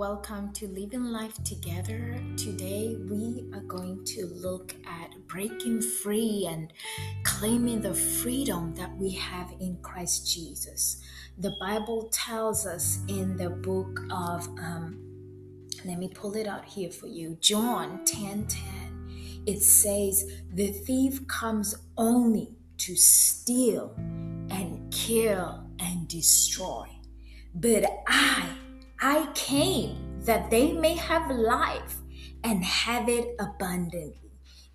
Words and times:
Welcome 0.00 0.54
to 0.54 0.66
Living 0.66 1.04
Life 1.04 1.44
Together. 1.44 2.18
Today 2.38 2.96
we 3.10 3.44
are 3.52 3.60
going 3.60 4.02
to 4.06 4.24
look 4.28 4.74
at 4.86 5.10
breaking 5.28 5.82
free 5.82 6.48
and 6.50 6.72
claiming 7.22 7.82
the 7.82 7.92
freedom 7.92 8.74
that 8.76 8.96
we 8.96 9.10
have 9.10 9.52
in 9.60 9.76
Christ 9.82 10.26
Jesus. 10.32 11.02
The 11.36 11.54
Bible 11.60 12.08
tells 12.14 12.66
us 12.66 13.00
in 13.08 13.36
the 13.36 13.50
book 13.50 14.00
of, 14.10 14.48
um, 14.58 14.98
let 15.84 15.98
me 15.98 16.08
pull 16.08 16.34
it 16.34 16.46
out 16.46 16.64
here 16.64 16.90
for 16.90 17.06
you, 17.06 17.36
John 17.42 18.02
10 18.06 18.46
10. 18.46 19.42
It 19.44 19.60
says, 19.60 20.24
The 20.54 20.68
thief 20.68 21.28
comes 21.28 21.76
only 21.98 22.56
to 22.78 22.96
steal 22.96 23.92
and 23.98 24.90
kill 24.90 25.66
and 25.78 26.08
destroy. 26.08 26.88
But 27.54 27.84
I, 28.08 28.48
I 29.02 29.26
came 29.34 29.96
that 30.26 30.50
they 30.50 30.72
may 30.72 30.94
have 30.94 31.30
life 31.30 31.96
and 32.44 32.62
have 32.62 33.08
it 33.08 33.34
abundantly. 33.40 34.16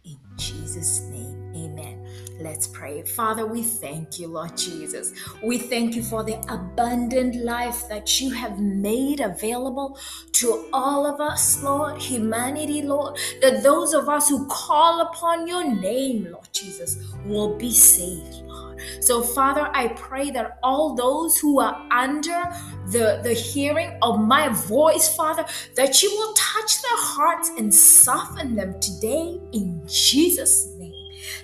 In 0.04 0.18
Jesus' 0.36 1.02
name, 1.12 1.54
amen. 1.56 2.08
Let's 2.40 2.66
pray. 2.66 3.04
Father, 3.04 3.46
we 3.46 3.62
thank 3.62 4.20
you, 4.20 4.28
Lord 4.28 4.58
Jesus. 4.58 5.14
We 5.44 5.60
thank 5.60 5.96
you 5.96 6.04
for 6.04 6.24
the 6.24 6.40
abundant 6.52 7.36
life 7.36 7.88
that 7.88 8.20
you 8.20 8.32
have 8.32 8.60
made 8.60 9.20
available 9.20 9.98
to 10.34 10.70
all 10.74 11.06
of 11.06 11.22
us, 11.22 11.62
Lord, 11.64 12.02
humanity, 12.02 12.82
Lord, 12.82 13.18
that 13.42 13.62
those 13.62 13.94
of 13.94 14.10
us 14.10 14.28
who 14.30 14.48
call 14.48 15.02
upon 15.02 15.48
your 15.48 15.64
name, 15.72 16.30
Lord 16.32 16.50
Jesus, 16.52 16.98
will 17.26 17.56
be 17.58 17.72
saved, 17.72 18.42
Lord. 18.48 18.55
So, 19.00 19.22
Father, 19.22 19.70
I 19.74 19.90
pray 19.90 20.32
that 20.32 20.58
all 20.64 20.96
those 20.96 21.38
who 21.38 21.60
are 21.60 21.88
under 21.92 22.44
the, 22.88 23.20
the 23.24 23.34
hearing 23.34 23.98
of 24.02 24.20
my 24.20 24.50
voice, 24.50 25.16
Father, 25.16 25.46
that 25.76 26.02
you 26.02 26.12
will 26.12 26.34
touch 26.34 26.82
their 26.82 26.98
hearts 26.98 27.50
and 27.58 27.74
soften 27.74 28.56
them 28.56 28.80
today 28.80 29.40
in 29.54 29.82
Jesus' 29.88 30.68
name. 30.78 30.94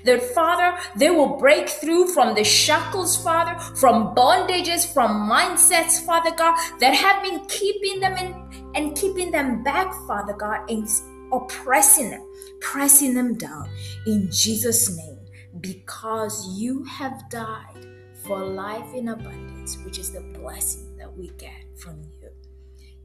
That, 0.06 0.22
Father, 0.22 0.78
they 0.96 1.09
will 1.09 1.38
break 1.38 1.70
through 1.70 2.08
from 2.14 2.36
the 2.36 2.44
shackles, 2.44 3.22
Father, 3.22 3.59
from 3.76 4.16
bondages, 4.16 4.92
from 4.92 5.30
mindsets, 5.30 6.06
Father 6.06 6.32
God, 6.36 6.56
that 6.80 6.94
have 6.94 7.24
been 7.24 7.44
keeping 7.46 8.00
them 8.00 8.14
in 8.18 8.72
and 8.76 8.96
keeping 8.96 9.32
them 9.32 9.64
back, 9.64 9.94
Father 10.08 10.34
God, 10.34 10.70
and 10.70 10.88
oppressing 11.32 12.12
them, 12.12 12.26
pressing 12.59 13.14
them 13.14 13.36
down 13.36 13.68
in 14.06 14.30
Jesus' 14.32 14.96
name, 14.96 15.18
because 15.60 16.58
you 16.58 16.84
have 16.86 17.30
died 17.30 17.88
for 18.26 18.40
life 18.40 18.94
in 18.94 19.10
abundance, 19.10 19.78
which 19.84 19.98
is 19.98 20.12
the 20.12 20.22
blessing 20.22 20.96
that 20.98 21.12
we 21.16 21.30
get 21.38 21.66
from 21.78 22.02
you. 22.02 22.30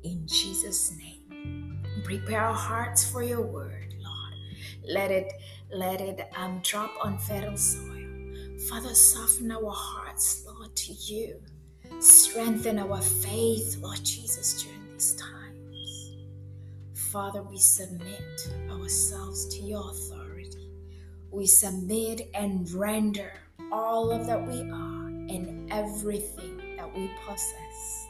In 0.04 0.26
Jesus' 0.26 0.92
name, 0.96 1.82
prepare 2.04 2.40
our 2.42 2.54
hearts 2.54 3.10
for 3.10 3.22
your 3.22 3.42
word, 3.42 3.94
Lord. 3.98 4.34
Let 4.84 5.10
it 5.10 5.32
let 5.72 6.00
it 6.00 6.28
um, 6.36 6.60
drop 6.62 6.92
on 7.02 7.18
fertile 7.18 7.56
soil. 7.56 8.06
Father, 8.68 8.94
soften 8.94 9.50
our 9.50 9.72
hearts, 9.72 10.44
Lord, 10.46 10.74
to 10.76 10.92
you. 10.92 11.40
Strengthen 11.98 12.78
our 12.78 13.00
faith, 13.02 13.78
Lord 13.80 14.02
Jesus, 14.04 14.62
during 14.62 14.92
these 14.92 15.14
times. 15.14 16.16
Father, 17.10 17.42
we 17.42 17.58
submit 17.58 18.48
ourselves 18.70 19.46
to 19.56 19.62
your 19.62 19.90
authority. 19.90 20.15
We 21.36 21.46
submit 21.46 22.30
and 22.32 22.66
render 22.72 23.30
all 23.70 24.10
of 24.10 24.26
that 24.26 24.40
we 24.48 24.62
are 24.70 25.06
and 25.06 25.70
everything 25.70 26.78
that 26.78 26.90
we 26.96 27.10
possess, 27.26 28.08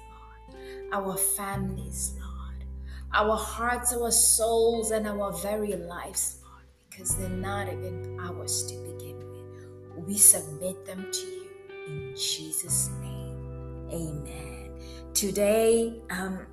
Lord. 0.52 0.62
Our 0.92 1.16
families, 1.16 2.15
Lord. 2.20 2.65
Our 3.12 3.36
hearts, 3.36 3.92
our 3.92 4.12
souls, 4.12 4.92
and 4.92 5.09
our 5.09 5.32
very 5.32 5.75
lives, 5.75 6.38
Lord, 6.44 6.66
because 6.88 7.16
they're 7.16 7.28
not 7.28 7.66
even 7.66 8.16
ours 8.20 8.65
to 8.66 8.76
begin 8.76 9.19
with. 9.19 10.06
We 10.06 10.19
submit 10.19 10.86
them 10.86 11.09
to 11.10 11.26
you 11.26 11.50
in 11.88 12.15
Jesus' 12.15 12.91
name. 13.00 13.88
Amen. 13.91 14.70
Today, 15.15 16.00
um, 16.10 16.47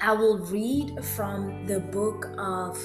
I 0.00 0.14
will 0.14 0.38
read 0.38 1.04
from 1.04 1.66
the 1.66 1.80
book 1.80 2.24
of, 2.38 2.82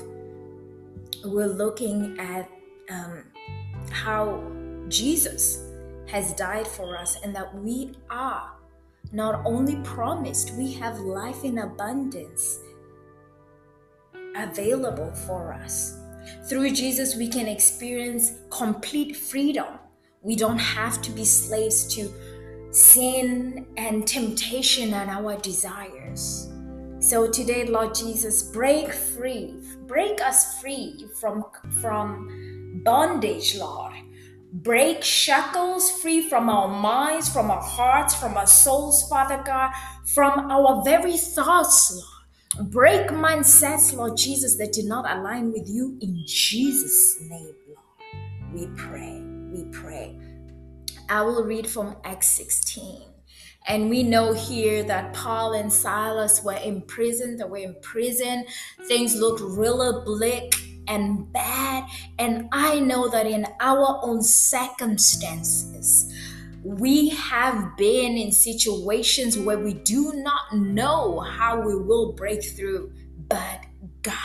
we're 1.23 1.47
looking 1.47 2.19
at 2.19 2.49
um, 2.89 3.23
how 3.91 4.43
Jesus 4.87 5.61
has 6.07 6.33
died 6.33 6.67
for 6.67 6.97
us 6.97 7.17
and 7.23 7.35
that 7.35 7.53
we 7.55 7.93
are 8.09 8.51
not 9.11 9.41
only 9.45 9.77
promised, 9.77 10.53
we 10.55 10.73
have 10.73 10.99
life 10.99 11.43
in 11.43 11.59
abundance 11.59 12.59
available 14.35 15.11
for 15.11 15.53
us. 15.53 15.97
Through 16.49 16.71
Jesus, 16.71 17.15
we 17.15 17.27
can 17.27 17.47
experience 17.47 18.33
complete 18.49 19.15
freedom. 19.15 19.79
We 20.21 20.35
don't 20.35 20.57
have 20.57 21.01
to 21.03 21.11
be 21.11 21.23
slaves 21.23 21.85
to 21.95 22.11
sin 22.71 23.67
and 23.77 24.07
temptation 24.07 24.93
and 24.93 25.09
our 25.09 25.37
desires. 25.37 26.51
So 26.99 27.29
today, 27.29 27.65
Lord 27.65 27.93
Jesus, 27.93 28.43
break 28.43 28.91
free, 28.91 29.55
break 29.85 30.19
us 30.21 30.59
free 30.59 31.05
from, 31.19 31.45
from 31.79 32.54
bondage, 32.85 33.57
Lord. 33.57 33.93
Break 34.53 35.03
shackles 35.03 35.91
free 36.01 36.21
from 36.29 36.49
our 36.49 36.69
minds, 36.69 37.27
from 37.27 37.51
our 37.51 37.61
hearts, 37.61 38.15
from 38.15 38.37
our 38.37 38.47
souls, 38.47 39.05
Father 39.09 39.43
God, 39.45 39.73
from 40.13 40.49
our 40.49 40.81
very 40.85 41.17
thoughts, 41.17 41.91
Lord. 41.93 42.71
Break 42.71 43.07
mindsets, 43.07 43.93
Lord 43.93 44.15
Jesus, 44.15 44.57
that 44.59 44.71
did 44.71 44.85
not 44.85 45.05
align 45.09 45.51
with 45.51 45.67
you 45.67 45.97
in 45.99 46.23
Jesus' 46.25 47.17
name, 47.29 47.53
Lord. 47.67 48.53
We 48.53 48.67
pray, 48.77 49.21
we 49.51 49.65
pray. 49.73 50.17
I 51.09 51.21
will 51.23 51.43
read 51.43 51.67
from 51.67 51.97
Acts 52.05 52.27
16. 52.27 53.01
And 53.67 53.89
we 53.89 54.03
know 54.03 54.31
here 54.31 54.83
that 54.83 55.13
Paul 55.13 55.53
and 55.53 55.73
Silas 55.73 56.43
were 56.43 56.53
in 56.53 56.81
prison. 56.83 57.35
They 57.35 57.43
were 57.43 57.57
in 57.57 57.75
prison. 57.81 58.45
Things 58.87 59.15
looked 59.15 59.41
really 59.41 60.05
bleak 60.05 60.55
and 60.87 61.31
bad. 61.31 61.85
And 62.19 62.49
I 62.51 62.79
know 62.79 63.09
that 63.09 63.27
in 63.27 63.47
our 63.59 63.99
own 64.03 64.21
circumstances, 64.21 66.13
we 66.63 67.09
have 67.09 67.77
been 67.77 68.17
in 68.17 68.31
situations 68.31 69.37
where 69.37 69.59
we 69.59 69.73
do 69.73 70.13
not 70.15 70.55
know 70.55 71.19
how 71.19 71.61
we 71.61 71.75
will 71.75 72.13
break 72.13 72.43
through, 72.43 72.91
but 73.27 73.65
God. 74.01 74.15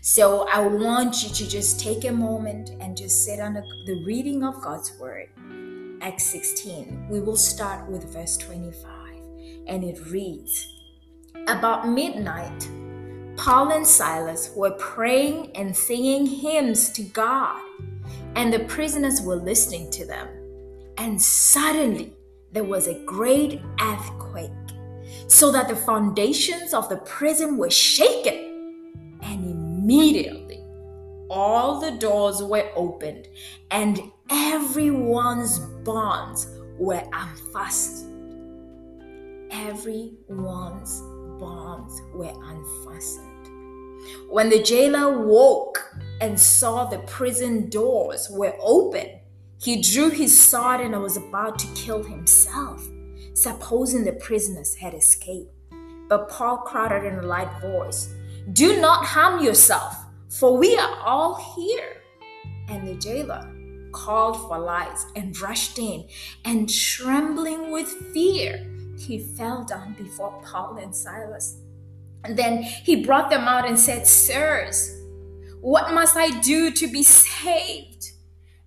So 0.00 0.46
I 0.48 0.64
want 0.64 1.24
you 1.24 1.30
to 1.30 1.48
just 1.48 1.80
take 1.80 2.04
a 2.04 2.12
moment 2.12 2.70
and 2.80 2.96
just 2.96 3.24
sit 3.24 3.40
on 3.40 3.54
the, 3.54 3.62
the 3.86 4.04
reading 4.04 4.44
of 4.44 4.62
God's 4.62 4.92
word. 5.00 5.28
Acts 6.00 6.22
16. 6.26 7.08
We 7.10 7.18
will 7.18 7.36
start 7.36 7.90
with 7.90 8.12
verse 8.12 8.36
25, 8.36 8.86
and 9.66 9.82
it 9.82 9.98
reads 10.06 10.68
About 11.48 11.88
midnight, 11.88 12.70
Paul 13.36 13.70
and 13.72 13.86
Silas 13.86 14.50
were 14.56 14.72
praying 14.72 15.54
and 15.54 15.76
singing 15.76 16.26
hymns 16.26 16.90
to 16.92 17.02
God, 17.02 17.60
and 18.34 18.52
the 18.52 18.60
prisoners 18.60 19.20
were 19.20 19.36
listening 19.36 19.90
to 19.92 20.06
them. 20.06 20.28
And 20.96 21.20
suddenly 21.20 22.14
there 22.52 22.64
was 22.64 22.88
a 22.88 23.04
great 23.04 23.60
earthquake, 23.80 24.50
so 25.28 25.52
that 25.52 25.68
the 25.68 25.76
foundations 25.76 26.72
of 26.72 26.88
the 26.88 26.96
prison 26.98 27.58
were 27.58 27.70
shaken, 27.70 29.18
and 29.22 29.44
immediately 29.44 30.62
all 31.28 31.78
the 31.80 31.92
doors 31.92 32.42
were 32.42 32.70
opened, 32.74 33.28
and 33.70 34.00
everyone's 34.30 35.58
bonds 35.84 36.46
were 36.78 37.02
unfastened. 37.12 38.14
Everyone's 39.50 41.02
bonds 41.38 42.02
were 42.12 42.32
unfastened. 42.44 43.26
When 44.28 44.50
the 44.50 44.62
jailer 44.62 45.26
woke 45.26 45.94
and 46.20 46.38
saw 46.38 46.84
the 46.84 46.98
prison 47.00 47.68
doors 47.68 48.28
were 48.30 48.54
open, 48.60 49.20
he 49.60 49.80
drew 49.80 50.10
his 50.10 50.38
sword 50.38 50.80
and 50.80 51.00
was 51.00 51.16
about 51.16 51.58
to 51.60 51.66
kill 51.74 52.02
himself, 52.02 52.86
supposing 53.34 54.04
the 54.04 54.12
prisoners 54.12 54.74
had 54.74 54.94
escaped. 54.94 55.52
But 56.08 56.28
Paul 56.28 56.58
cried 56.58 56.92
out 56.92 57.04
in 57.04 57.18
a 57.18 57.22
light 57.22 57.50
voice, 57.60 58.14
Do 58.52 58.80
not 58.80 59.04
harm 59.04 59.42
yourself, 59.42 59.96
for 60.28 60.56
we 60.56 60.76
are 60.76 60.96
all 61.04 61.56
here. 61.56 62.02
And 62.68 62.86
the 62.86 62.94
jailer 62.94 63.52
called 63.92 64.36
for 64.36 64.58
lights 64.58 65.06
and 65.16 65.38
rushed 65.40 65.78
in, 65.78 66.06
and 66.44 66.68
trembling 66.68 67.70
with 67.70 67.88
fear, 68.12 68.64
he 68.98 69.18
fell 69.18 69.64
down 69.64 69.94
before 69.94 70.40
Paul 70.44 70.78
and 70.78 70.94
Silas. 70.94 71.58
And 72.24 72.36
then 72.36 72.62
he 72.62 73.04
brought 73.04 73.30
them 73.30 73.42
out 73.42 73.68
and 73.68 73.78
said, 73.78 74.06
Sirs, 74.06 74.92
what 75.60 75.92
must 75.92 76.16
I 76.16 76.40
do 76.40 76.70
to 76.70 76.86
be 76.88 77.02
saved? 77.02 78.12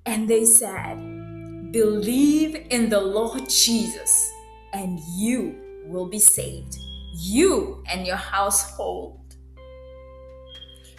And 0.06 0.28
they 0.28 0.46
said, 0.46 1.72
Believe 1.72 2.56
in 2.70 2.90
the 2.90 3.00
Lord 3.00 3.48
Jesus, 3.50 4.32
and 4.74 5.00
you 5.16 5.56
will 5.86 6.08
be 6.08 6.20
saved, 6.20 6.78
you 7.16 7.84
and 7.88 8.08
your 8.08 8.16
household. 8.16 9.36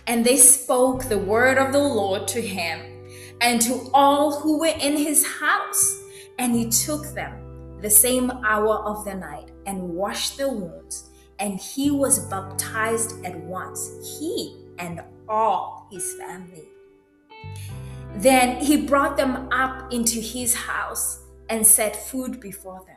And 0.07 0.25
they 0.25 0.37
spoke 0.37 1.05
the 1.05 1.19
word 1.19 1.59
of 1.59 1.73
the 1.73 1.79
Lord 1.79 2.29
to 2.29 2.41
him 2.41 2.81
and 3.41 3.61
to 3.63 3.91
all 3.95 4.41
who 4.41 4.61
were 4.61 4.67
in 4.67 4.97
his 4.97 5.27
house. 5.27 5.99
And 6.39 6.55
he 6.55 6.69
took 6.71 7.05
them 7.15 7.40
the 7.81 7.91
same 7.91 8.31
hour 8.31 8.77
of 8.85 9.05
the 9.05 9.15
night 9.15 9.51
and 9.67 9.83
washed 9.83 10.39
the 10.39 10.49
wounds. 10.49 11.11
And 11.39 11.59
he 11.59 11.91
was 11.91 12.27
baptized 12.27 13.25
at 13.25 13.39
once, 13.41 14.19
he 14.19 14.67
and 14.79 15.03
all 15.29 15.89
his 15.91 16.15
family. 16.15 16.69
Then 18.17 18.63
he 18.63 18.87
brought 18.87 19.17
them 19.17 19.49
up 19.51 19.93
into 19.93 20.21
his 20.21 20.55
house 20.55 21.25
and 21.49 21.67
set 21.67 21.97
food 21.97 22.41
before 22.41 22.85
them. 22.87 22.97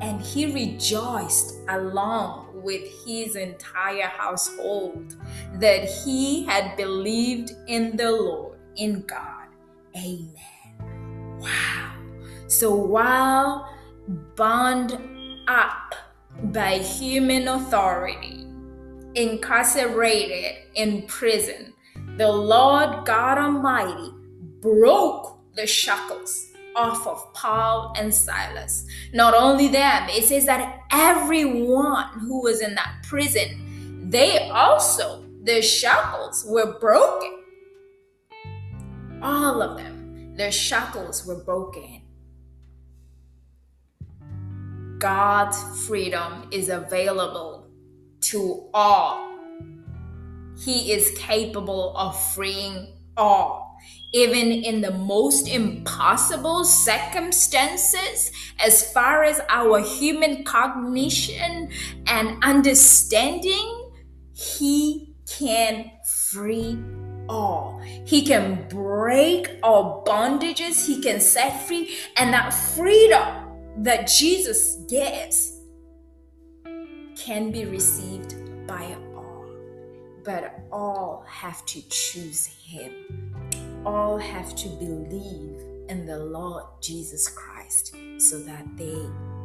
And 0.00 0.20
he 0.20 0.52
rejoiced 0.52 1.56
along 1.68 2.62
with 2.62 2.82
his 3.06 3.36
entire 3.36 4.08
household 4.08 5.16
that 5.54 5.84
he 5.84 6.44
had 6.44 6.76
believed 6.76 7.52
in 7.66 7.96
the 7.96 8.10
Lord, 8.10 8.58
in 8.76 9.02
God. 9.02 9.48
Amen. 9.96 11.38
Wow. 11.38 11.94
So 12.46 12.74
while 12.74 13.75
bound 14.08 14.98
up 15.48 15.94
by 16.52 16.78
human 16.78 17.48
authority, 17.48 18.46
incarcerated 19.14 20.56
in 20.74 21.02
prison, 21.06 21.72
the 22.16 22.30
Lord 22.30 23.06
God 23.06 23.38
Almighty 23.38 24.10
broke 24.60 25.38
the 25.54 25.66
shackles 25.66 26.52
off 26.74 27.06
of 27.06 27.32
Paul 27.32 27.94
and 27.96 28.14
Silas. 28.14 28.86
Not 29.12 29.34
only 29.34 29.68
them, 29.68 30.08
it 30.10 30.24
says 30.24 30.44
that 30.46 30.80
everyone 30.90 32.06
who 32.20 32.42
was 32.42 32.60
in 32.60 32.74
that 32.74 33.02
prison, 33.02 34.10
they 34.10 34.48
also, 34.50 35.24
their 35.42 35.62
shackles 35.62 36.44
were 36.46 36.78
broken. 36.78 37.42
All 39.22 39.62
of 39.62 39.78
them, 39.78 40.36
their 40.36 40.52
shackles 40.52 41.26
were 41.26 41.42
broken. 41.42 41.95
God's 44.98 45.86
freedom 45.86 46.48
is 46.50 46.68
available 46.68 47.68
to 48.22 48.68
all. 48.72 49.36
He 50.58 50.92
is 50.92 51.16
capable 51.18 51.96
of 51.96 52.18
freeing 52.34 52.94
all 53.16 53.66
even 54.12 54.50
in 54.50 54.80
the 54.80 54.92
most 54.92 55.48
impossible 55.48 56.64
circumstances, 56.64 58.32
as 58.58 58.90
far 58.92 59.24
as 59.24 59.40
our 59.48 59.80
human 59.80 60.44
cognition 60.44 61.68
and 62.06 62.42
understanding, 62.42 63.90
He 64.32 65.14
can 65.28 65.90
free 66.30 66.78
all. 67.28 67.80
He 68.06 68.24
can 68.24 68.66
break 68.68 69.58
all 69.62 70.04
bondages, 70.06 70.86
He 70.86 71.02
can 71.02 71.20
set 71.20 71.66
free, 71.66 71.94
and 72.16 72.32
that 72.32 72.54
freedom 72.54 73.45
that 73.78 74.06
Jesus 74.06 74.76
gives 74.88 75.60
can 77.16 77.50
be 77.50 77.64
received 77.64 78.34
by 78.66 78.96
all. 79.14 79.46
But 80.24 80.60
all 80.72 81.24
have 81.28 81.64
to 81.66 81.80
choose 81.88 82.46
Him 82.46 82.92
all 83.86 84.18
have 84.18 84.54
to 84.56 84.68
believe 84.68 85.62
in 85.88 86.04
the 86.06 86.18
Lord 86.18 86.64
Jesus 86.80 87.28
Christ 87.28 87.94
so 88.18 88.40
that 88.40 88.66
they 88.76 88.96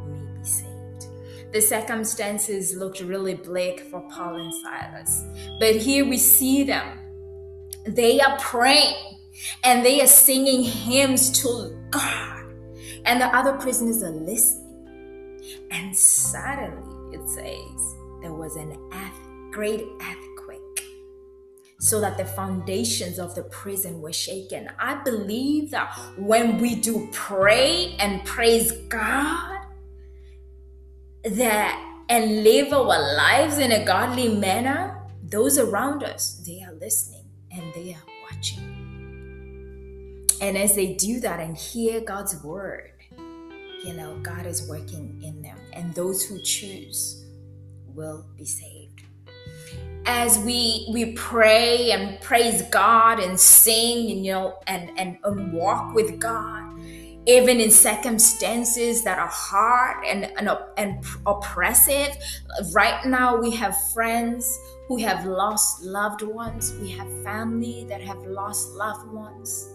may 0.06 0.36
be 0.36 0.44
saved. 0.44 1.06
The 1.52 1.60
circumstances 1.60 2.74
looked 2.74 3.00
really 3.00 3.34
bleak 3.34 3.80
for 3.88 4.00
Paul 4.10 4.36
and 4.36 4.52
Silas, 4.54 5.24
but 5.60 5.76
here 5.76 6.04
we 6.04 6.18
see 6.18 6.64
them. 6.64 6.98
They 7.86 8.20
are 8.20 8.36
praying 8.38 9.18
and 9.62 9.84
they 9.84 10.00
are 10.02 10.08
singing 10.08 10.64
hymns 10.64 11.30
to 11.42 11.76
God, 11.90 12.41
and 13.04 13.20
the 13.20 13.26
other 13.26 13.54
prisoners 13.54 14.02
are 14.02 14.10
listening. 14.10 15.40
And 15.70 15.96
suddenly 15.96 17.16
it 17.16 17.28
says 17.28 17.96
there 18.20 18.32
was 18.32 18.56
an 18.56 18.76
earth, 18.92 19.52
great 19.52 19.84
earthquake 20.00 20.32
so 21.82 22.00
that 22.00 22.16
the 22.16 22.24
foundations 22.24 23.18
of 23.18 23.34
the 23.34 23.42
prison 23.42 24.00
were 24.00 24.12
shaken. 24.12 24.70
I 24.78 25.02
believe 25.02 25.72
that 25.72 25.92
when 26.16 26.58
we 26.58 26.76
do 26.76 27.08
pray 27.10 27.96
and 27.98 28.24
praise 28.24 28.70
God, 28.88 29.58
that 31.24 31.88
and 32.08 32.44
live 32.44 32.72
our 32.72 32.84
lives 33.16 33.58
in 33.58 33.72
a 33.72 33.84
godly 33.84 34.28
manner, 34.28 35.02
those 35.24 35.58
around 35.58 36.04
us, 36.04 36.40
they 36.46 36.62
are 36.62 36.74
listening 36.74 37.24
and 37.50 37.62
they 37.74 37.94
are 37.94 38.06
watching. 38.30 38.68
And 40.40 40.56
as 40.56 40.76
they 40.76 40.94
do 40.94 41.18
that 41.20 41.40
and 41.40 41.56
hear 41.56 42.00
God's 42.00 42.40
word, 42.44 42.91
you 43.84 43.94
know, 43.94 44.18
God 44.22 44.46
is 44.46 44.68
working 44.68 45.20
in 45.22 45.42
them, 45.42 45.58
and 45.72 45.94
those 45.94 46.24
who 46.24 46.40
choose 46.40 47.24
will 47.86 48.26
be 48.36 48.44
saved 48.44 49.02
as 50.06 50.38
we 50.40 50.86
we 50.90 51.12
pray 51.12 51.92
and 51.92 52.20
praise 52.20 52.62
God 52.70 53.20
and 53.20 53.38
sing, 53.38 54.08
you 54.08 54.32
know, 54.32 54.58
and, 54.66 54.90
and, 54.98 55.18
and 55.24 55.52
walk 55.52 55.94
with 55.94 56.18
God, 56.18 56.78
even 57.26 57.60
in 57.60 57.70
circumstances 57.70 59.04
that 59.04 59.18
are 59.18 59.28
hard 59.28 60.04
and, 60.04 60.24
and, 60.36 60.50
and 60.76 61.04
oppressive. 61.26 62.16
Right 62.72 63.04
now, 63.06 63.36
we 63.36 63.50
have 63.52 63.76
friends 63.92 64.58
who 64.88 64.96
have 64.98 65.24
lost 65.24 65.82
loved 65.82 66.22
ones, 66.22 66.74
we 66.80 66.90
have 66.90 67.08
family 67.22 67.86
that 67.88 68.00
have 68.00 68.22
lost 68.26 68.70
loved 68.70 69.08
ones. 69.12 69.68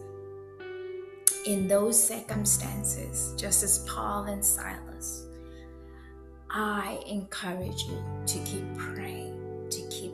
In 1.47 1.65
those 1.65 1.97
circumstances, 1.97 3.33
just 3.37 3.63
as 3.63 3.79
Paul 3.87 4.25
and 4.25 4.43
Silas, 4.43 5.27
I 6.49 6.99
encourage 7.07 7.83
you 7.83 8.03
to 8.25 8.39
keep 8.39 8.77
praying 8.77 9.69
to 9.69 9.81
keep 9.87 10.11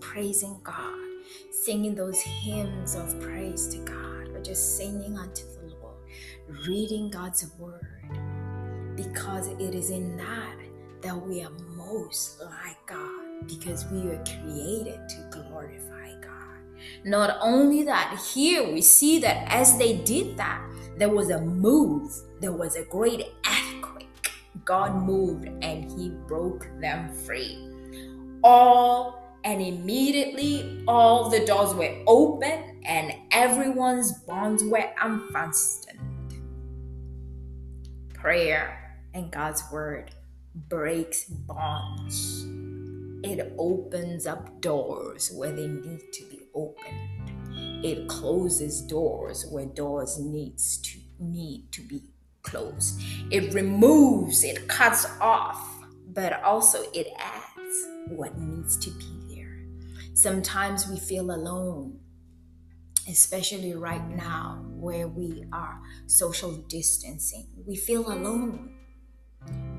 praising 0.00 0.60
God, 0.62 0.92
singing 1.50 1.94
those 1.94 2.20
hymns 2.20 2.94
of 2.94 3.18
praise 3.22 3.66
to 3.68 3.78
God, 3.78 4.28
or 4.28 4.42
just 4.42 4.76
singing 4.76 5.16
unto 5.16 5.42
the 5.46 5.74
Lord, 5.74 5.96
reading 6.68 7.08
God's 7.08 7.50
word, 7.58 8.18
because 8.94 9.48
it 9.48 9.74
is 9.74 9.88
in 9.88 10.18
that 10.18 10.56
that 11.00 11.16
we 11.16 11.42
are 11.42 11.50
most 11.74 12.42
like 12.42 12.76
God, 12.86 13.46
because 13.46 13.86
we 13.90 14.02
were 14.02 14.22
created 14.24 15.00
to 15.08 15.30
glorify. 15.30 16.01
Not 17.04 17.36
only 17.40 17.82
that, 17.84 18.18
here 18.32 18.72
we 18.72 18.80
see 18.80 19.18
that 19.20 19.44
as 19.48 19.76
they 19.78 19.98
did 19.98 20.36
that, 20.36 20.62
there 20.98 21.08
was 21.08 21.30
a 21.30 21.40
move, 21.40 22.12
there 22.40 22.52
was 22.52 22.76
a 22.76 22.84
great 22.84 23.26
earthquake. 23.46 24.08
God 24.64 25.02
moved 25.02 25.48
and 25.62 25.90
he 25.90 26.10
broke 26.26 26.68
them 26.80 27.12
free 27.12 27.72
all 28.42 29.38
and 29.44 29.60
immediately 29.60 30.84
all 30.86 31.28
the 31.28 31.44
doors 31.44 31.74
were 31.74 32.02
open 32.06 32.80
and 32.84 33.12
everyone's 33.30 34.12
bonds 34.12 34.62
were 34.64 34.90
unfastened. 35.00 35.98
Prayer 38.14 38.96
and 39.14 39.30
God's 39.30 39.62
word 39.72 40.12
breaks 40.68 41.24
bonds. 41.24 42.46
It 43.24 43.52
opens 43.58 44.26
up 44.26 44.60
doors 44.60 45.32
where 45.34 45.52
they 45.52 45.66
need 45.66 46.00
to 46.12 46.24
be 46.26 46.41
opened. 46.54 47.84
It 47.84 48.08
closes 48.08 48.80
doors 48.82 49.46
where 49.50 49.66
doors 49.66 50.18
needs 50.18 50.78
to 50.78 50.98
need 51.18 51.70
to 51.72 51.82
be 51.82 52.02
closed. 52.42 53.00
It 53.30 53.54
removes, 53.54 54.44
it 54.44 54.68
cuts 54.68 55.06
off, 55.20 55.84
but 56.08 56.42
also 56.42 56.82
it 56.92 57.08
adds 57.18 57.86
what 58.08 58.38
needs 58.38 58.76
to 58.78 58.90
be 58.90 59.34
there. 59.34 59.64
Sometimes 60.14 60.88
we 60.88 60.98
feel 60.98 61.30
alone, 61.30 61.98
especially 63.08 63.74
right 63.74 64.06
now 64.08 64.64
where 64.68 65.08
we 65.08 65.44
are 65.52 65.80
social 66.06 66.52
distancing. 66.68 67.48
We 67.66 67.76
feel 67.76 68.12
alone. 68.12 68.81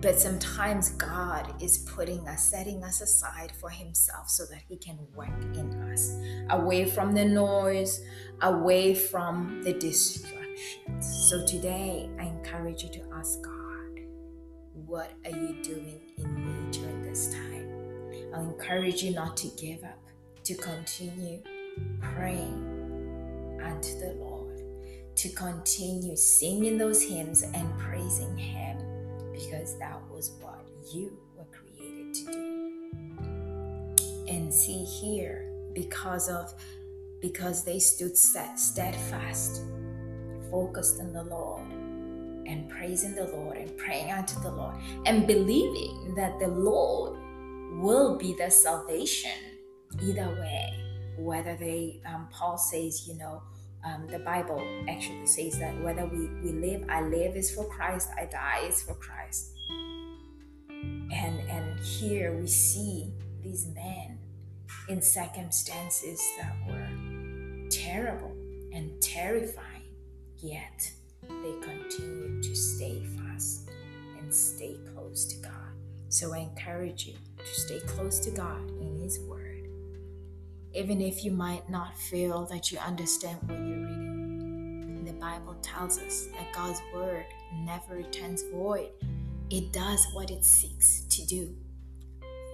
But 0.03 0.19
sometimes 0.19 0.89
God 0.89 1.63
is 1.63 1.77
putting 1.77 2.27
us, 2.27 2.43
setting 2.43 2.83
us 2.83 2.99
aside 2.99 3.53
for 3.55 3.69
Himself 3.69 4.29
so 4.29 4.43
that 4.47 4.59
He 4.67 4.75
can 4.75 4.99
work 5.15 5.29
in 5.55 5.73
us, 5.89 6.17
away 6.49 6.83
from 6.83 7.13
the 7.13 7.23
noise, 7.23 8.01
away 8.41 8.95
from 8.95 9.61
the 9.63 9.71
distractions. 9.71 11.29
So 11.29 11.45
today, 11.45 12.09
I 12.19 12.23
encourage 12.23 12.83
you 12.83 12.89
to 12.89 13.01
ask 13.13 13.41
God, 13.41 14.01
What 14.73 15.13
are 15.23 15.31
you 15.31 15.63
doing 15.63 16.01
in 16.17 16.35
me 16.35 16.71
during 16.71 17.01
this 17.03 17.33
time? 17.33 17.71
I'll 18.33 18.49
encourage 18.49 19.01
you 19.01 19.13
not 19.13 19.37
to 19.37 19.47
give 19.55 19.85
up, 19.85 20.03
to 20.43 20.53
continue 20.55 21.41
praying 22.01 23.61
unto 23.63 23.97
the 23.99 24.15
Lord, 24.19 24.61
to 25.15 25.29
continue 25.29 26.17
singing 26.17 26.77
those 26.77 27.01
hymns 27.01 27.43
and 27.43 27.79
praising 27.79 28.37
Him 28.37 28.72
because 29.33 29.77
that 29.79 29.99
was 30.09 30.31
what 30.41 30.65
you 30.93 31.17
were 31.35 31.45
created 31.51 32.13
to 32.13 32.25
do. 32.31 32.69
And 34.27 34.53
see 34.53 34.83
here, 34.83 35.49
because 35.73 36.29
of 36.29 36.53
because 37.21 37.63
they 37.63 37.79
stood 37.79 38.17
steadfast, 38.17 39.61
focused 40.51 40.99
on 40.99 41.13
the 41.13 41.23
Lord, 41.23 41.63
and 42.45 42.69
praising 42.69 43.15
the 43.15 43.25
Lord 43.25 43.57
and 43.57 43.77
praying 43.77 44.11
unto 44.11 44.39
the 44.41 44.51
Lord 44.51 44.75
and 45.05 45.25
believing 45.27 46.13
that 46.15 46.39
the 46.39 46.47
Lord 46.47 47.17
will 47.79 48.17
be 48.17 48.35
their 48.37 48.49
salvation 48.49 49.31
either 50.01 50.27
way. 50.27 50.73
Whether 51.17 51.55
they, 51.55 52.01
um, 52.07 52.27
Paul 52.31 52.57
says, 52.57 53.07
you 53.07 53.15
know, 53.15 53.41
um, 53.85 54.07
the 54.07 54.19
Bible 54.19 54.61
actually 54.87 55.25
says 55.25 55.59
that 55.59 55.79
whether 55.81 56.05
we, 56.05 56.27
we 56.41 56.51
live, 56.51 56.85
I 56.89 57.01
live 57.01 57.35
is 57.35 57.51
for 57.51 57.65
Christ, 57.65 58.09
I 58.17 58.25
die 58.25 58.65
is 58.67 58.81
for 58.81 58.93
Christ. 58.95 59.51
And 60.69 61.39
and 61.49 61.79
here 61.79 62.35
we 62.35 62.47
see 62.47 63.11
these 63.41 63.67
men 63.67 64.19
in 64.87 65.01
circumstances 65.01 66.21
that 66.39 66.55
were 66.67 67.69
terrible 67.69 68.35
and 68.73 69.01
terrifying, 69.01 69.83
yet 70.37 70.91
they 71.21 71.53
continue 71.61 72.41
to 72.41 72.55
stay 72.55 73.03
fast 73.17 73.69
and 74.19 74.33
stay 74.33 74.77
close 74.93 75.25
to 75.25 75.35
God. 75.41 75.51
So 76.09 76.33
I 76.33 76.39
encourage 76.39 77.05
you 77.07 77.15
to 77.37 77.59
stay 77.61 77.79
close 77.81 78.19
to 78.19 78.31
God 78.31 78.69
in 78.81 78.99
His 79.01 79.19
Word. 79.21 79.42
Even 80.75 81.01
if 81.01 81.23
you 81.23 81.29
might 81.29 81.69
not 81.69 81.95
feel 81.95 82.45
that 82.47 82.71
you 82.71 82.79
understand 82.79 83.37
what 83.43 83.59
you're 83.59 83.77
reading, 83.77 85.05
the 85.05 85.13
Bible 85.13 85.55
tells 85.61 85.99
us 85.99 86.25
that 86.35 86.51
God's 86.51 86.81
Word 86.91 87.25
never 87.53 87.95
returns 87.95 88.43
void, 88.51 88.89
it 89.51 89.71
does 89.71 90.03
what 90.13 90.31
it 90.31 90.43
seeks 90.43 91.01
to 91.09 91.25
do. 91.27 91.55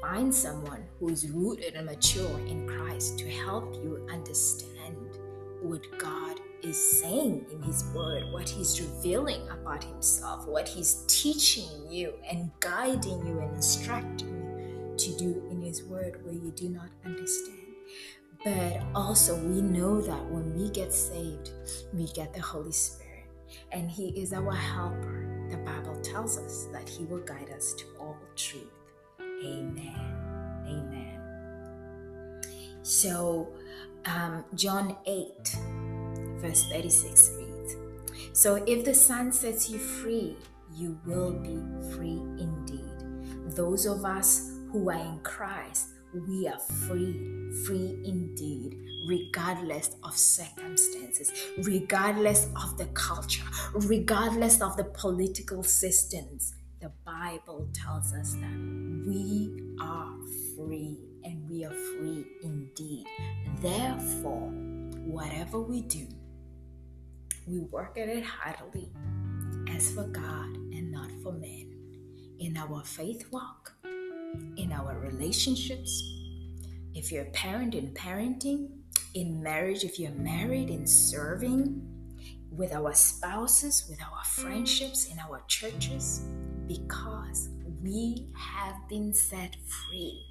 Find 0.02 0.36
someone 0.36 0.84
who 1.00 1.10
is 1.10 1.30
rooted 1.30 1.76
and 1.76 1.86
mature 1.86 2.40
in 2.40 2.68
Christ 2.68 3.20
to 3.20 3.30
help 3.30 3.74
you 3.76 4.06
understand 4.12 4.98
what 5.62 5.82
God 5.98 6.42
is 6.62 7.00
saying 7.00 7.46
in 7.54 7.62
His 7.62 7.86
Word, 7.96 8.34
what 8.34 8.50
He's 8.50 8.82
revealing 8.82 9.48
about 9.50 9.82
Himself, 9.82 10.46
what 10.46 10.68
He's 10.68 11.06
teaching 11.08 11.70
you 11.90 12.14
and 12.30 12.52
guiding 12.60 13.26
you 13.26 13.40
and 13.40 13.56
instructing 13.56 14.28
you 14.28 14.96
to 14.98 15.18
do 15.18 15.48
in 15.52 15.62
His 15.62 15.84
Word 15.84 16.20
where 16.26 16.34
you 16.34 16.52
do 16.52 16.68
not 16.68 16.90
understand. 17.06 17.59
But 18.44 18.82
also, 18.96 19.36
we 19.36 19.62
know 19.62 20.02
that 20.02 20.26
when 20.32 20.56
we 20.56 20.70
get 20.70 20.94
saved, 20.94 21.52
we 21.94 22.08
get 22.08 22.34
the 22.34 22.42
Holy 22.42 22.72
Spirit, 22.72 23.26
and 23.72 23.92
He 23.92 24.10
is 24.10 24.32
our 24.34 24.54
helper. 24.54 25.48
The 25.50 25.58
Bible 25.58 26.00
tells 26.02 26.38
us 26.38 26.68
that 26.72 26.88
He 26.88 27.06
will 27.06 27.20
guide 27.20 27.50
us 27.56 27.74
to 27.74 27.86
all 28.00 28.18
truth. 28.36 28.72
Amen. 29.20 29.96
Amen. 30.68 31.20
So, 32.82 33.50
um, 34.06 34.46
John 34.56 34.96
8 35.06 35.58
verse 36.40 36.64
36 36.70 37.32
reads 37.38 37.76
So 38.34 38.56
if 38.66 38.86
the 38.86 38.94
Son 38.94 39.32
sets 39.32 39.70
you 39.70 39.78
free, 39.78 40.38
you 40.74 41.00
will 41.06 41.32
be 41.32 41.60
free 41.96 42.22
indeed. 42.40 42.86
Those 43.56 43.86
of 43.86 44.06
us 44.06 44.52
who 44.72 44.90
are 44.90 45.00
in 45.00 45.20
Christ, 45.24 45.90
we 46.14 46.48
are 46.48 46.60
free, 46.60 47.52
free 47.66 48.00
indeed, 48.04 48.76
regardless 49.08 49.92
of 50.04 50.18
circumstances, 50.18 51.32
regardless 51.64 52.48
of 52.56 52.78
the 52.78 52.86
culture, 52.94 53.46
regardless 53.74 54.62
of 54.62 54.76
the 54.78 54.86
political 54.86 55.64
systems. 55.64 56.56
The 56.82 56.92
Bible 57.06 57.68
tells 57.74 58.14
us 58.14 58.34
that 58.36 58.58
we 59.06 59.76
are 59.82 60.14
free 60.56 60.98
and 61.24 61.48
we 61.50 61.66
are 61.66 61.74
free 61.74 62.26
indeed. 62.44 63.06
Therefore, 63.62 64.50
whatever 65.06 65.60
we 65.60 65.82
do, 65.82 66.08
we 67.46 67.60
work 67.60 67.98
at 67.98 68.08
it 68.08 68.24
heartily 68.24 68.92
as 69.70 69.92
for 69.92 70.08
God 70.08 70.56
and 70.56 70.92
not 70.92 71.12
for 71.22 71.34
men. 71.34 71.76
In 72.40 72.56
our 72.56 72.84
faith 72.86 73.26
walk, 73.32 73.74
in 74.58 74.72
our 74.72 74.98
relationships, 75.00 76.04
if 76.94 77.12
you're 77.12 77.24
a 77.24 77.32
parent 77.32 77.76
in 77.76 77.94
parenting, 77.94 78.70
in 79.14 79.42
marriage, 79.42 79.84
if 79.84 80.00
you're 80.00 80.12
married, 80.12 80.70
in 80.70 80.86
serving, 80.86 81.82
with 82.52 82.74
our 82.74 82.94
spouses, 82.94 83.86
with 83.90 84.00
our 84.02 84.24
friendships, 84.24 85.12
in 85.12 85.20
our 85.20 85.42
churches, 85.48 86.26
because 86.68 87.50
we 87.82 88.28
have 88.36 88.76
been 88.90 89.14
set 89.14 89.56
free. 89.68 90.26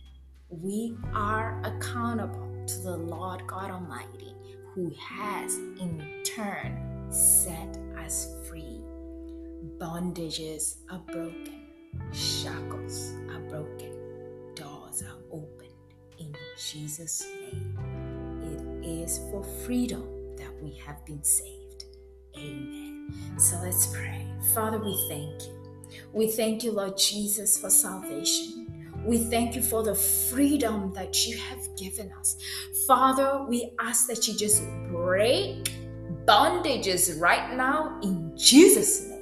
We 0.51 0.97
are 1.15 1.61
accountable 1.65 2.67
to 2.67 2.79
the 2.79 2.97
Lord 2.97 3.47
God 3.47 3.71
Almighty, 3.71 4.35
who 4.75 4.93
has 5.01 5.55
in 5.57 6.23
turn 6.25 7.07
set 7.11 7.79
us 7.99 8.29
free. 8.49 8.81
Bondages 9.79 10.77
are 10.91 11.03
broken, 11.11 11.67
shackles 12.13 13.15
are 13.31 13.41
broken, 13.49 13.58
Jesus' 16.73 17.25
name. 17.25 18.83
It 18.83 18.87
is 18.87 19.19
for 19.31 19.43
freedom 19.65 20.37
that 20.37 20.53
we 20.63 20.75
have 20.85 21.05
been 21.07 21.25
saved. 21.25 21.85
Amen. 22.37 23.15
So 23.39 23.59
let's 23.63 23.87
pray. 23.87 24.27
Father, 24.55 24.79
we 24.79 24.95
thank 25.09 25.43
you. 25.43 25.99
We 26.13 26.29
thank 26.29 26.63
you, 26.63 26.73
Lord 26.73 26.99
Jesus, 26.99 27.59
for 27.59 27.71
salvation. 27.71 28.93
We 29.07 29.19
thank 29.19 29.55
you 29.55 29.63
for 29.63 29.83
the 29.83 29.95
freedom 29.95 30.93
that 30.95 31.27
you 31.27 31.39
have 31.39 31.61
given 31.79 32.13
us. 32.19 32.37
Father, 32.87 33.47
we 33.49 33.73
ask 33.81 34.07
that 34.09 34.29
you 34.29 34.37
just 34.37 34.63
break 34.91 35.73
bondages 36.27 37.19
right 37.19 37.57
now 37.57 37.99
in 38.03 38.37
Jesus' 38.37 39.07
name. 39.09 39.18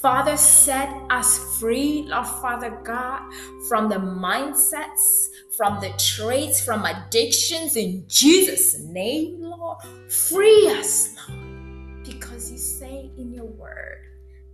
Father, 0.00 0.36
set 0.36 0.88
us 1.10 1.58
free, 1.58 2.04
Lord 2.06 2.26
Father 2.26 2.78
God, 2.84 3.32
from 3.68 3.88
the 3.88 3.96
mindsets, 3.96 5.26
from 5.56 5.80
the 5.80 5.92
traits, 5.98 6.64
from 6.64 6.84
addictions 6.84 7.76
in 7.76 8.04
Jesus' 8.06 8.78
name, 8.78 9.40
Lord. 9.40 9.78
Free 10.08 10.68
us, 10.68 11.16
Lord, 11.28 12.04
because 12.04 12.52
you 12.52 12.58
say 12.58 13.10
in 13.18 13.32
your 13.32 13.46
word 13.46 14.04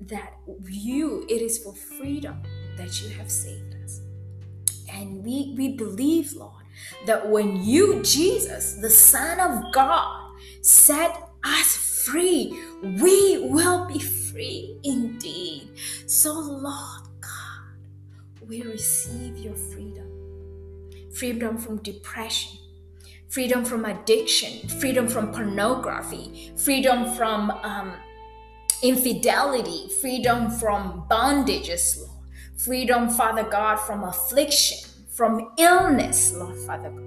that 0.03 0.35
you, 0.67 1.27
it 1.29 1.43
is 1.43 1.59
for 1.59 1.75
freedom 1.75 2.43
that 2.79 3.03
you 3.03 3.11
have 3.11 3.31
saved 3.31 3.75
us. 3.85 4.01
And 4.91 5.23
we, 5.23 5.55
we 5.59 5.77
believe, 5.77 6.33
Lord, 6.33 6.65
that 7.05 7.29
when 7.29 7.63
you, 7.63 8.03
Jesus, 8.03 8.75
the 8.75 8.91
Son 8.91 9.41
of 9.41 9.75
God, 9.75 10.33
set 10.63 11.29
us 11.45 11.77
free, 12.07 12.59
we 12.83 13.47
will 13.51 13.87
be 13.87 13.99
free 13.99 14.24
indeed. 14.83 15.69
So, 16.07 16.33
Lord 16.33 17.03
God, 17.21 18.49
we 18.49 18.63
receive 18.63 19.39
your 19.39 19.55
freedom 19.55 20.11
freedom 21.15 21.57
from 21.57 21.77
depression, 21.79 22.59
freedom 23.29 23.65
from 23.65 23.85
addiction, 23.85 24.69
freedom 24.69 25.07
from 25.07 25.31
pornography, 25.31 26.51
freedom 26.57 27.15
from 27.15 27.53
um, 27.63 27.95
infidelity, 28.83 29.89
freedom 30.01 30.51
from 30.51 31.07
bondages, 31.09 31.99
Lord. 31.99 32.11
Freedom, 32.57 33.09
Father 33.11 33.45
God, 33.45 33.77
from 33.77 34.05
affliction, 34.05 34.79
from 35.15 35.53
illness, 35.59 36.33
Lord 36.35 36.57
Father 36.67 36.91
God. 36.91 37.05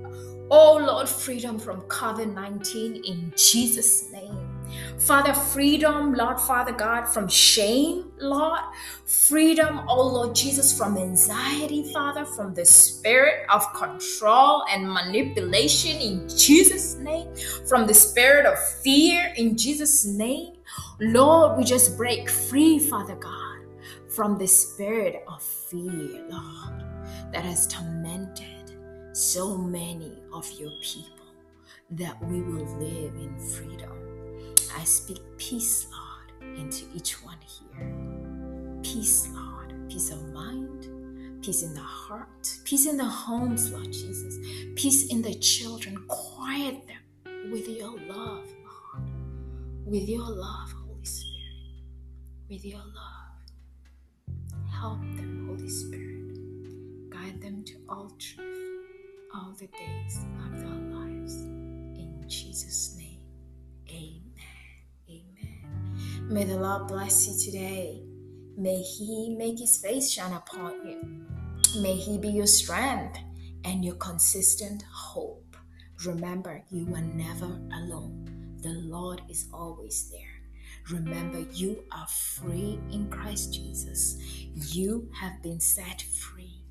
Oh 0.50 0.77
Lord, 0.77 1.10
freedom 1.10 1.60
from 1.60 1.81
COVID 1.81 2.34
19 2.34 3.03
in 3.03 3.34
Jesus' 3.36 4.10
name. 4.12 4.47
Father, 5.00 5.33
freedom, 5.33 6.13
Lord 6.13 6.39
Father 6.39 6.71
God, 6.71 7.05
from 7.05 7.27
shame, 7.27 8.12
Lord. 8.19 8.59
Freedom, 9.05 9.86
oh 9.88 10.07
Lord 10.07 10.36
Jesus, 10.36 10.77
from 10.77 10.97
anxiety, 10.97 11.91
Father, 11.93 12.25
from 12.25 12.53
the 12.53 12.65
spirit 12.65 13.45
of 13.50 13.71
control 13.74 14.63
and 14.69 14.91
manipulation 14.91 16.00
in 16.01 16.29
Jesus' 16.29 16.95
name, 16.95 17.33
from 17.67 17.88
the 17.88 17.93
spirit 17.93 18.45
of 18.45 18.57
fear 18.81 19.33
in 19.38 19.57
Jesus' 19.57 20.05
name. 20.05 20.53
Lord, 21.00 21.57
we 21.57 21.63
just 21.63 21.95
break 21.97 22.29
free, 22.29 22.79
Father 22.79 23.15
God, 23.15 23.59
from 24.09 24.38
the 24.38 24.47
spirit 24.47 25.24
of 25.27 25.41
fear, 25.41 26.25
Lord, 26.29 26.83
that 27.31 27.45
has 27.45 27.67
tormented 27.67 28.75
so 29.13 29.57
many 29.57 30.13
of 30.33 30.50
your 30.59 30.71
people 30.81 31.25
that 31.91 32.21
we 32.27 32.41
will 32.41 32.65
live 32.77 33.15
in 33.15 33.38
freedom. 33.39 34.07
I 34.77 34.84
speak 34.84 35.22
peace, 35.38 35.88
Lord, 35.91 36.57
into 36.60 36.86
each 36.93 37.24
one 37.24 37.39
here. 37.41 37.91
Peace, 38.84 39.27
Lord, 39.34 39.74
peace 39.89 40.12
of 40.12 40.24
mind, 40.31 40.88
peace 41.43 41.63
in 41.63 41.74
the 41.74 41.79
heart, 41.81 42.60
peace 42.63 42.86
in 42.86 42.96
the 42.96 43.03
homes, 43.03 43.72
Lord 43.72 43.91
Jesus, 43.91 44.38
peace 44.75 45.07
in 45.07 45.24
the 45.24 45.34
children. 45.34 46.05
Quiet 46.07 46.86
them 46.86 47.51
with 47.51 47.67
your 47.67 47.89
love, 48.07 48.46
Lord, 48.63 49.10
with 49.84 50.07
your 50.07 50.29
love, 50.29 50.72
Holy 50.72 51.05
Spirit, 51.05 51.81
with 52.48 52.63
your 52.63 52.77
love. 52.77 54.36
Help 54.72 55.01
them, 55.15 55.48
Holy 55.48 55.69
Spirit. 55.69 57.10
Guide 57.10 57.41
them 57.41 57.63
to 57.63 57.74
all 57.89 58.12
truth 58.19 58.84
all 59.34 59.53
the 59.60 59.67
days 59.67 60.19
of 60.46 60.60
their 60.62 60.76
May 66.29 66.43
the 66.43 66.60
Lord 66.60 66.88
bless 66.88 67.25
you 67.25 67.51
today. 67.51 68.03
May 68.57 68.81
He 68.81 69.34
make 69.38 69.60
His 69.60 69.77
face 69.77 70.12
shine 70.12 70.34
upon 70.34 70.86
you. 70.86 71.25
May 71.81 71.93
He 71.93 72.17
be 72.17 72.27
your 72.27 72.48
strength 72.48 73.17
and 73.63 73.86
your 73.86 73.96
consistent 73.96 74.84
hope. 74.91 75.55
Remember, 76.05 76.62
you 76.69 76.93
are 76.93 77.01
never 77.01 77.46
alone. 77.46 78.57
The 78.62 78.74
Lord 78.74 79.22
is 79.29 79.48
always 79.53 80.12
there. 80.12 80.41
Remember, 80.91 81.39
you 81.53 81.81
are 81.93 82.07
free 82.07 82.77
in 82.91 83.10
Christ 83.10 83.53
Jesus. 83.53 84.22
You 84.53 85.10
have 85.22 85.41
been 85.41 85.62
set 85.62 86.01
free. 86.01 86.62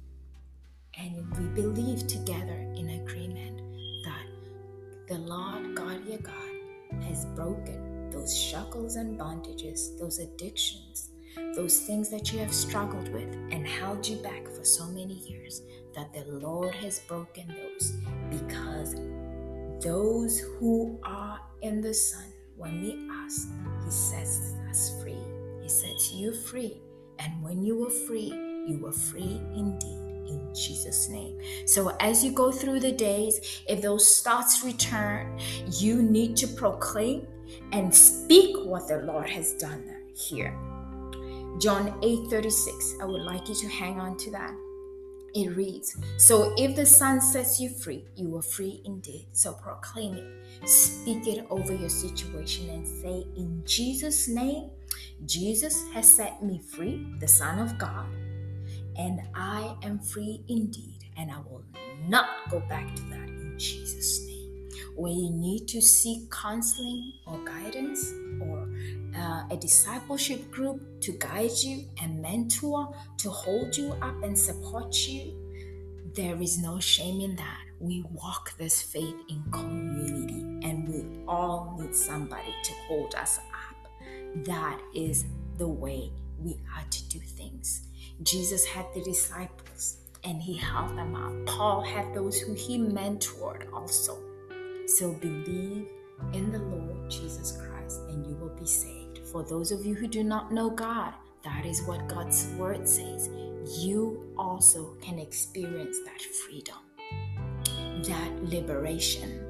And 0.98 1.34
we 1.34 1.62
believe 1.62 2.06
together 2.06 2.60
in 2.75 2.90
agreement 2.90 3.62
that 4.04 4.26
the 5.08 5.18
Lord 5.18 5.75
God, 5.75 6.06
your 6.06 6.18
God, 6.18 7.02
has 7.04 7.25
broken 7.34 7.86
those 8.16 8.37
shackles 8.37 8.96
and 8.96 9.18
bondages, 9.18 9.99
those 9.99 10.18
addictions, 10.18 11.11
those 11.54 11.80
things 11.80 12.08
that 12.08 12.32
you 12.32 12.38
have 12.38 12.52
struggled 12.52 13.12
with 13.12 13.32
and 13.52 13.66
held 13.66 14.06
you 14.06 14.16
back 14.16 14.49
for 14.49 14.64
so 14.64 14.87
many 14.87 15.14
years, 15.14 15.62
that 15.94 16.12
the 16.12 16.25
Lord 16.26 16.75
has 16.75 17.00
broken 17.00 17.46
those 17.49 17.92
because 18.30 18.94
those 19.85 20.40
who 20.40 20.99
are 21.04 21.40
in 21.61 21.80
the 21.80 21.92
Son, 21.92 22.25
when 22.56 22.80
we 22.80 23.08
ask, 23.25 23.49
He 23.85 23.90
sets 23.90 24.54
us 24.70 25.00
free. 25.02 25.18
He 25.62 25.68
sets 25.68 26.12
you 26.12 26.32
free. 26.32 26.80
And 27.18 27.42
when 27.42 27.62
you 27.62 27.76
were 27.76 27.90
free, 27.90 28.32
you 28.66 28.80
were 28.82 28.92
free 28.92 29.40
indeed 29.54 30.06
in 30.28 30.54
Jesus' 30.54 31.08
name. 31.08 31.38
So, 31.66 31.94
as 32.00 32.25
you 32.25 32.32
go 32.32 32.50
through 32.50 32.80
the 32.80 32.92
days, 32.92 33.62
if 33.68 33.82
those 33.82 34.20
thoughts 34.20 34.64
return, 34.64 35.38
you 35.78 36.02
need 36.02 36.37
to 36.38 36.49
proclaim 36.49 37.26
and 37.72 37.94
speak 37.94 38.56
what 38.64 38.88
the 38.88 38.98
Lord 38.98 39.28
has 39.28 39.54
done 39.54 39.84
here. 40.14 40.56
John 41.58 41.98
8 42.02 42.28
36. 42.28 42.94
I 43.00 43.04
would 43.04 43.22
like 43.22 43.48
you 43.48 43.54
to 43.54 43.68
hang 43.68 43.98
on 43.98 44.16
to 44.18 44.30
that. 44.32 44.54
It 45.34 45.54
reads, 45.54 45.96
So 46.16 46.54
if 46.56 46.76
the 46.76 46.86
Son 46.86 47.20
sets 47.20 47.60
you 47.60 47.68
free, 47.68 48.04
you 48.14 48.34
are 48.36 48.42
free 48.42 48.80
indeed. 48.86 49.26
So 49.32 49.52
proclaim 49.52 50.14
it, 50.14 50.68
speak 50.68 51.26
it 51.26 51.46
over 51.50 51.74
your 51.74 51.90
situation, 51.90 52.70
and 52.70 52.86
say, 52.86 53.26
In 53.36 53.62
Jesus' 53.66 54.28
name, 54.28 54.70
Jesus 55.26 55.84
has 55.92 56.10
set 56.10 56.42
me 56.42 56.58
free, 56.58 57.06
the 57.20 57.28
Son 57.28 57.58
of 57.58 57.76
God, 57.78 58.06
and 58.96 59.20
I 59.34 59.76
am 59.82 59.98
free 59.98 60.42
indeed, 60.48 61.04
and 61.18 61.30
I 61.30 61.38
will 61.38 61.64
not 62.08 62.28
go 62.50 62.60
back 62.60 62.94
to 62.94 63.02
that 63.02 63.28
in 63.28 63.58
Jesus' 63.58 64.26
name. 64.26 64.36
When 64.96 65.12
you 65.12 65.30
need 65.30 65.68
to 65.68 65.82
seek 65.82 66.30
counseling 66.30 67.12
or 67.26 67.38
guidance 67.44 68.14
or 68.40 68.66
uh, 69.14 69.44
a 69.50 69.56
discipleship 69.60 70.50
group 70.50 70.80
to 71.02 71.12
guide 71.12 71.50
you 71.62 71.84
and 72.02 72.22
mentor, 72.22 72.94
to 73.18 73.28
hold 73.28 73.76
you 73.76 73.92
up 74.00 74.22
and 74.22 74.36
support 74.38 74.96
you, 75.06 75.34
there 76.14 76.40
is 76.40 76.56
no 76.56 76.80
shame 76.80 77.20
in 77.20 77.36
that. 77.36 77.60
We 77.78 78.06
walk 78.10 78.56
this 78.56 78.80
faith 78.80 79.16
in 79.28 79.42
community 79.52 80.66
and 80.66 80.88
we 80.88 81.24
all 81.28 81.76
need 81.78 81.94
somebody 81.94 82.54
to 82.64 82.72
hold 82.88 83.14
us 83.16 83.38
up. 83.38 83.76
That 84.46 84.80
is 84.94 85.26
the 85.58 85.68
way 85.68 86.10
we 86.42 86.52
are 86.74 86.84
to 86.88 87.08
do 87.10 87.18
things. 87.18 87.82
Jesus 88.22 88.64
had 88.64 88.87
the 88.94 89.02
disciples 89.02 89.98
and 90.24 90.40
he 90.40 90.56
held 90.56 90.96
them 90.96 91.14
up. 91.14 91.54
Paul 91.54 91.82
had 91.82 92.14
those 92.14 92.40
who 92.40 92.54
he 92.54 92.78
mentored 92.78 93.70
also. 93.74 94.18
So 94.87 95.12
believe 95.14 95.88
in 96.33 96.53
the 96.53 96.59
Lord 96.61 97.11
Jesus 97.11 97.59
Christ 97.61 98.01
and 98.09 98.27
you 98.27 98.37
will 98.37 98.55
be 98.59 98.66
saved. 98.66 99.27
For 99.31 99.42
those 99.42 99.72
of 99.72 99.85
you 99.85 99.94
who 99.94 100.07
do 100.07 100.22
not 100.22 100.53
know 100.53 100.70
God, 100.70 101.12
that 101.42 101.66
is 101.66 101.83
what 101.87 102.09
God's 102.09 102.46
word 102.59 102.88
says. 102.88 103.29
You 103.79 104.33
also 104.38 104.96
can 105.03 105.18
experience 105.18 105.99
that 106.05 106.20
freedom, 106.20 106.77
that 108.05 108.44
liberation 108.44 109.44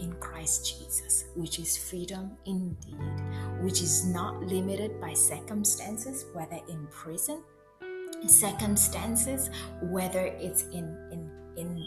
in 0.00 0.12
Christ 0.14 0.66
Jesus, 0.66 1.26
which 1.36 1.58
is 1.58 1.76
freedom 1.76 2.32
indeed, 2.46 2.96
which 3.60 3.82
is 3.82 4.06
not 4.06 4.42
limited 4.42 5.00
by 5.00 5.12
circumstances, 5.12 6.24
whether 6.32 6.58
in 6.68 6.86
prison, 6.90 7.42
circumstances, 8.26 9.50
whether 9.82 10.26
it's 10.26 10.62
in 10.64 10.84
in 11.12 11.30
in 11.56 11.82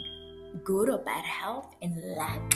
good 0.63 0.89
or 0.89 0.99
bad 0.99 1.23
health, 1.23 1.75
in 1.81 2.15
lack, 2.15 2.55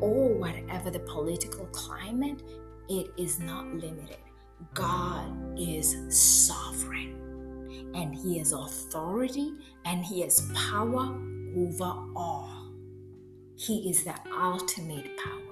or 0.00 0.34
whatever 0.34 0.90
the 0.90 1.00
political 1.00 1.66
climate, 1.66 2.42
it 2.88 3.10
is 3.16 3.40
not 3.40 3.66
limited. 3.66 4.18
God 4.74 5.58
is 5.58 5.96
sovereign 6.08 7.92
and 7.94 8.14
He 8.14 8.38
has 8.38 8.52
authority 8.52 9.54
and 9.84 10.04
He 10.04 10.20
has 10.20 10.48
power 10.54 11.18
over 11.56 11.92
all. 12.16 12.70
He 13.56 13.90
is 13.90 14.04
the 14.04 14.14
ultimate 14.38 15.16
power. 15.16 15.42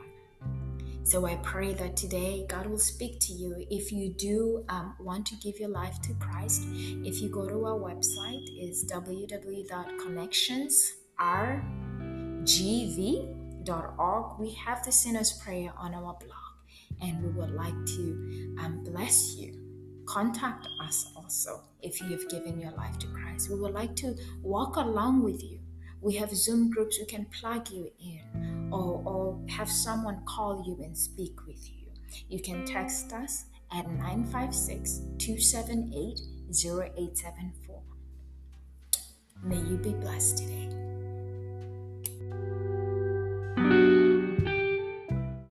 So 1.02 1.26
I 1.26 1.34
pray 1.36 1.74
that 1.74 1.96
today 1.98 2.46
God 2.48 2.66
will 2.66 2.78
speak 2.78 3.20
to 3.20 3.32
you. 3.32 3.66
If 3.70 3.92
you 3.92 4.08
do 4.08 4.64
um, 4.70 4.96
want 4.98 5.26
to 5.26 5.36
give 5.36 5.60
your 5.60 5.68
life 5.68 6.00
to 6.02 6.14
Christ, 6.14 6.62
if 7.04 7.20
you 7.20 7.28
go 7.28 7.46
to 7.46 7.66
our 7.66 7.78
website, 7.78 8.40
it's 8.56 8.82
is 8.82 8.94
www.connectionsrgv.org. 12.44 14.38
We 14.38 14.52
have 14.52 14.84
the 14.84 14.92
sinner's 14.92 15.32
prayer 15.32 15.72
on 15.76 15.94
our 15.94 16.14
blog, 16.14 17.02
and 17.02 17.22
we 17.22 17.30
would 17.30 17.50
like 17.50 17.74
to 17.86 18.56
um, 18.60 18.82
bless 18.84 19.36
you. 19.36 19.60
Contact 20.06 20.68
us 20.82 21.10
also 21.16 21.62
if 21.82 22.00
you 22.00 22.08
have 22.08 22.28
given 22.28 22.60
your 22.60 22.72
life 22.72 22.98
to 22.98 23.06
Christ. 23.08 23.48
We 23.50 23.58
would 23.58 23.72
like 23.72 23.96
to 23.96 24.14
walk 24.42 24.76
along 24.76 25.22
with 25.22 25.42
you. 25.42 25.60
We 26.02 26.14
have 26.16 26.34
Zoom 26.34 26.70
groups 26.70 26.98
we 26.98 27.06
can 27.06 27.24
plug 27.26 27.70
you 27.70 27.90
in 27.98 28.68
or, 28.70 29.02
or 29.06 29.40
have 29.48 29.70
someone 29.70 30.22
call 30.26 30.62
you 30.66 30.84
and 30.84 30.96
speak 30.96 31.46
with 31.46 31.70
you. 31.70 31.86
You 32.28 32.40
can 32.42 32.66
text 32.66 33.12
us 33.14 33.46
at 33.72 33.90
956 33.90 35.00
278 35.18 36.20
0874. 36.50 37.82
May 39.42 39.56
you 39.56 39.78
be 39.78 39.92
blessed 39.94 40.38
today. 40.38 40.73